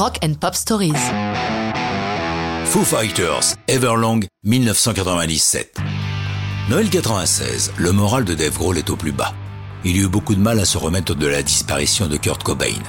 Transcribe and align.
Rock 0.00 0.18
and 0.24 0.32
Pop 0.40 0.54
Stories. 0.54 0.94
Foo 2.64 2.84
Fighters, 2.84 3.54
Everlong, 3.68 4.24
1997. 4.44 5.76
Noël 6.70 6.88
96, 6.88 7.72
le 7.76 7.92
moral 7.92 8.24
de 8.24 8.32
Dave 8.32 8.56
Grohl 8.56 8.78
est 8.78 8.88
au 8.88 8.96
plus 8.96 9.12
bas. 9.12 9.34
Il 9.84 9.98
eut 9.98 10.08
beaucoup 10.08 10.34
de 10.34 10.40
mal 10.40 10.58
à 10.58 10.64
se 10.64 10.78
remettre 10.78 11.14
de 11.14 11.26
la 11.26 11.42
disparition 11.42 12.06
de 12.06 12.16
Kurt 12.16 12.42
Cobain. 12.42 12.80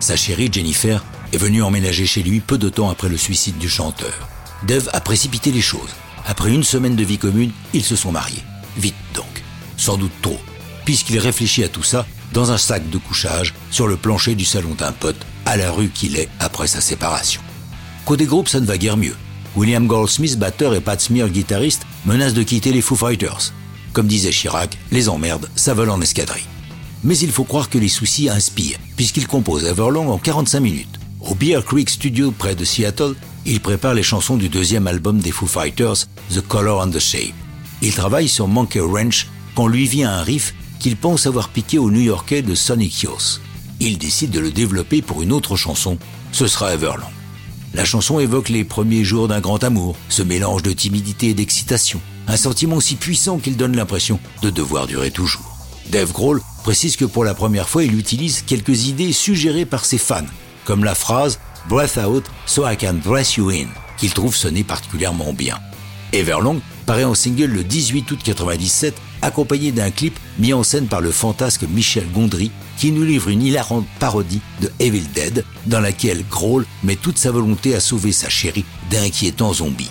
Sa 0.00 0.16
chérie 0.16 0.48
Jennifer 0.50 1.04
est 1.34 1.36
venue 1.36 1.62
emménager 1.62 2.06
chez 2.06 2.22
lui 2.22 2.40
peu 2.40 2.56
de 2.56 2.70
temps 2.70 2.88
après 2.88 3.10
le 3.10 3.18
suicide 3.18 3.58
du 3.58 3.68
chanteur. 3.68 4.26
Dave 4.66 4.88
a 4.94 5.02
précipité 5.02 5.52
les 5.52 5.60
choses. 5.60 5.94
Après 6.24 6.50
une 6.50 6.64
semaine 6.64 6.96
de 6.96 7.04
vie 7.04 7.18
commune, 7.18 7.52
ils 7.74 7.84
se 7.84 7.94
sont 7.94 8.10
mariés. 8.10 8.42
Vite 8.78 8.94
donc. 9.14 9.44
Sans 9.76 9.98
doute 9.98 10.18
trop, 10.22 10.40
puisqu'il 10.86 11.18
réfléchit 11.18 11.62
à 11.62 11.68
tout 11.68 11.82
ça 11.82 12.06
dans 12.32 12.52
un 12.52 12.58
sac 12.58 12.88
de 12.88 12.96
couchage 12.96 13.52
sur 13.70 13.86
le 13.86 13.98
plancher 13.98 14.34
du 14.34 14.46
salon 14.46 14.74
d'un 14.74 14.92
pote 14.92 15.26
à 15.54 15.56
la 15.56 15.70
rue 15.70 15.88
qu'il 15.88 16.16
est 16.16 16.28
après 16.40 16.66
sa 16.66 16.80
séparation. 16.80 17.40
Côté 18.04 18.24
groupe, 18.24 18.48
ça 18.48 18.58
ne 18.58 18.66
va 18.66 18.76
guère 18.76 18.96
mieux. 18.96 19.14
William 19.54 19.86
Goldsmith, 19.86 20.36
batteur, 20.36 20.74
et 20.74 20.80
Pat 20.80 21.00
Smear, 21.00 21.28
guitariste, 21.28 21.82
menacent 22.06 22.34
de 22.34 22.42
quitter 22.42 22.72
les 22.72 22.80
Foo 22.80 22.96
Fighters. 22.96 23.52
Comme 23.92 24.08
disait 24.08 24.32
Chirac, 24.32 24.76
les 24.90 25.08
emmerdes, 25.08 25.48
ça 25.54 25.72
vole 25.72 25.90
en 25.90 26.00
escadrille. 26.00 26.42
Mais 27.04 27.16
il 27.18 27.30
faut 27.30 27.44
croire 27.44 27.70
que 27.70 27.78
les 27.78 27.88
soucis 27.88 28.28
inspirent, 28.28 28.80
puisqu'il 28.96 29.28
compose 29.28 29.64
Everlong 29.64 30.08
en 30.08 30.18
45 30.18 30.58
minutes. 30.58 30.98
Au 31.20 31.36
Bear 31.36 31.64
Creek 31.64 31.88
Studio 31.88 32.32
près 32.32 32.56
de 32.56 32.64
Seattle, 32.64 33.14
il 33.46 33.60
prépare 33.60 33.94
les 33.94 34.02
chansons 34.02 34.36
du 34.36 34.48
deuxième 34.48 34.88
album 34.88 35.20
des 35.20 35.30
Foo 35.30 35.46
Fighters, 35.46 36.08
The 36.34 36.40
Color 36.40 36.82
and 36.82 36.90
the 36.90 36.98
Shape. 36.98 37.34
Il 37.80 37.94
travaille 37.94 38.28
sur 38.28 38.48
Monkey 38.48 38.80
Ranch 38.80 39.28
quand 39.54 39.68
lui 39.68 39.86
vient 39.86 40.10
un 40.10 40.24
riff 40.24 40.52
qu'il 40.80 40.96
pense 40.96 41.28
avoir 41.28 41.48
piqué 41.50 41.78
au 41.78 41.92
New-Yorkais 41.92 42.42
de 42.42 42.56
Sonic 42.56 43.02
Youth. 43.02 43.40
Il 43.80 43.98
décide 43.98 44.30
de 44.30 44.40
le 44.40 44.50
développer 44.50 45.02
pour 45.02 45.22
une 45.22 45.32
autre 45.32 45.56
chanson, 45.56 45.98
ce 46.32 46.46
sera 46.46 46.74
Everlong. 46.74 47.10
La 47.74 47.84
chanson 47.84 48.20
évoque 48.20 48.50
les 48.50 48.64
premiers 48.64 49.04
jours 49.04 49.26
d'un 49.28 49.40
grand 49.40 49.62
amour, 49.64 49.96
ce 50.08 50.22
mélange 50.22 50.62
de 50.62 50.72
timidité 50.72 51.30
et 51.30 51.34
d'excitation, 51.34 52.00
un 52.28 52.36
sentiment 52.36 52.80
si 52.80 52.94
puissant 52.94 53.38
qu'il 53.38 53.56
donne 53.56 53.76
l'impression 53.76 54.20
de 54.42 54.50
devoir 54.50 54.86
durer 54.86 55.10
toujours. 55.10 55.56
Dave 55.90 56.12
Grohl 56.12 56.40
précise 56.62 56.96
que 56.96 57.04
pour 57.04 57.24
la 57.24 57.34
première 57.34 57.68
fois, 57.68 57.82
il 57.82 57.98
utilise 57.98 58.42
quelques 58.42 58.86
idées 58.86 59.12
suggérées 59.12 59.66
par 59.66 59.84
ses 59.84 59.98
fans, 59.98 60.24
comme 60.64 60.84
la 60.84 60.94
phrase 60.94 61.40
Breath 61.68 61.98
out 61.98 62.24
so 62.46 62.68
I 62.68 62.76
can 62.76 62.94
breath 63.04 63.36
you 63.36 63.50
in, 63.50 63.66
qu'il 63.96 64.12
trouve 64.12 64.36
sonner 64.36 64.64
particulièrement 64.64 65.32
bien. 65.32 65.58
Everlong 66.12 66.60
paraît 66.84 67.04
en 67.04 67.14
single 67.14 67.46
le 67.46 67.64
18 67.64 68.10
août 68.10 68.18
1997, 68.26 68.94
accompagné 69.22 69.72
d'un 69.72 69.90
clip 69.90 70.18
mis 70.38 70.52
en 70.52 70.62
scène 70.62 70.86
par 70.86 71.00
le 71.00 71.10
fantasque 71.10 71.64
Michel 71.68 72.10
Gondry, 72.12 72.50
qui 72.78 72.92
nous 72.92 73.04
livre 73.04 73.28
une 73.28 73.42
hilarante 73.42 73.86
parodie 73.98 74.40
de 74.60 74.70
Evil 74.78 75.04
Dead, 75.14 75.44
dans 75.66 75.80
laquelle 75.80 76.24
Grohl 76.30 76.66
met 76.82 76.96
toute 76.96 77.18
sa 77.18 77.30
volonté 77.30 77.74
à 77.74 77.80
sauver 77.80 78.12
sa 78.12 78.28
chérie 78.28 78.64
d'inquiétants 78.90 79.54
zombies. 79.54 79.90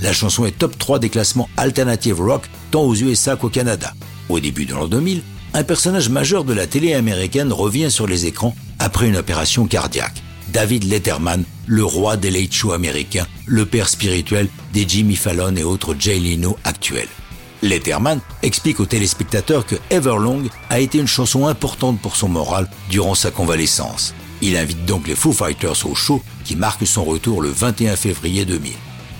La 0.00 0.12
chanson 0.12 0.44
est 0.44 0.58
top 0.58 0.76
3 0.76 0.98
des 0.98 1.08
classements 1.08 1.48
alternative 1.56 2.20
rock, 2.20 2.42
tant 2.70 2.82
aux 2.82 2.94
USA 2.94 3.36
qu'au 3.36 3.48
Canada. 3.48 3.94
Au 4.28 4.40
début 4.40 4.66
de 4.66 4.74
l'an 4.74 4.88
2000, 4.88 5.22
un 5.54 5.64
personnage 5.64 6.08
majeur 6.08 6.44
de 6.44 6.52
la 6.52 6.66
télé 6.66 6.94
américaine 6.94 7.52
revient 7.52 7.90
sur 7.90 8.06
les 8.06 8.26
écrans 8.26 8.56
après 8.78 9.06
une 9.06 9.16
opération 9.16 9.66
cardiaque. 9.66 10.22
David 10.52 10.84
Letterman, 10.84 11.44
le 11.66 11.84
roi 11.84 12.16
des 12.16 12.30
late 12.30 12.52
shows 12.52 12.72
américains, 12.72 13.26
le 13.46 13.66
père 13.66 13.88
spirituel 13.88 14.48
des 14.72 14.86
Jimmy 14.86 15.16
Fallon 15.16 15.56
et 15.56 15.64
autres 15.64 15.94
Jay 15.98 16.18
Leno 16.18 16.56
actuels. 16.64 17.08
Letterman 17.62 18.20
explique 18.42 18.80
aux 18.80 18.86
téléspectateurs 18.86 19.64
que 19.66 19.76
Everlong 19.90 20.44
a 20.68 20.80
été 20.80 20.98
une 20.98 21.06
chanson 21.06 21.46
importante 21.46 22.00
pour 22.00 22.16
son 22.16 22.28
moral 22.28 22.68
durant 22.90 23.14
sa 23.14 23.30
convalescence. 23.30 24.14
Il 24.42 24.56
invite 24.56 24.84
donc 24.84 25.08
les 25.08 25.14
Foo 25.14 25.32
Fighters 25.32 25.86
au 25.86 25.94
show 25.94 26.22
qui 26.44 26.56
marque 26.56 26.86
son 26.86 27.04
retour 27.04 27.40
le 27.40 27.48
21 27.48 27.96
février 27.96 28.44
2000. 28.44 28.72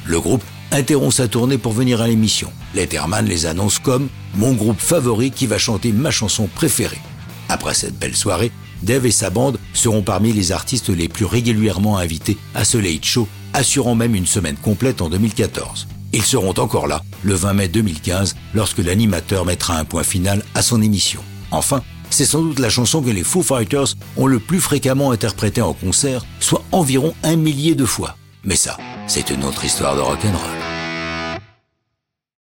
Le 0.04 0.20
groupe 0.20 0.42
interrompt 0.72 1.14
sa 1.14 1.28
tournée 1.28 1.56
pour 1.56 1.72
venir 1.72 2.02
à 2.02 2.08
l'émission. 2.08 2.52
Letterman 2.74 3.24
les 3.24 3.46
annonce 3.46 3.78
comme 3.78 4.08
mon 4.34 4.52
groupe 4.52 4.80
favori 4.80 5.30
qui 5.30 5.46
va 5.46 5.56
chanter 5.56 5.92
ma 5.92 6.10
chanson 6.10 6.48
préférée. 6.54 7.00
Après 7.48 7.74
cette 7.74 7.98
belle 7.98 8.16
soirée, 8.16 8.52
Dave 8.82 9.06
et 9.06 9.10
sa 9.10 9.30
bande 9.30 9.58
seront 9.72 10.02
parmi 10.02 10.32
les 10.32 10.52
artistes 10.52 10.88
les 10.88 11.08
plus 11.08 11.24
régulièrement 11.24 11.98
invités 11.98 12.36
à 12.54 12.64
ce 12.64 12.78
Late 12.78 13.04
Show, 13.04 13.28
assurant 13.52 13.94
même 13.94 14.14
une 14.14 14.26
semaine 14.26 14.56
complète 14.56 15.02
en 15.02 15.08
2014. 15.08 15.86
Ils 16.12 16.22
seront 16.22 16.54
encore 16.58 16.86
là 16.86 17.02
le 17.22 17.34
20 17.34 17.52
mai 17.54 17.68
2015 17.68 18.36
lorsque 18.54 18.78
l'animateur 18.78 19.44
mettra 19.44 19.76
un 19.76 19.84
point 19.84 20.04
final 20.04 20.44
à 20.54 20.62
son 20.62 20.80
émission. 20.80 21.20
Enfin, 21.50 21.82
c'est 22.10 22.24
sans 22.24 22.42
doute 22.42 22.60
la 22.60 22.70
chanson 22.70 23.02
que 23.02 23.10
les 23.10 23.24
Foo 23.24 23.42
Fighters 23.42 23.94
ont 24.16 24.26
le 24.26 24.38
plus 24.38 24.60
fréquemment 24.60 25.10
interprétée 25.10 25.62
en 25.62 25.72
concert, 25.72 26.24
soit 26.38 26.62
environ 26.70 27.14
un 27.22 27.36
millier 27.36 27.74
de 27.74 27.84
fois. 27.84 28.16
Mais 28.44 28.56
ça, 28.56 28.76
c'est 29.08 29.30
une 29.30 29.44
autre 29.44 29.64
histoire 29.64 29.96
de 29.96 30.00
rock'n'roll. 30.00 30.73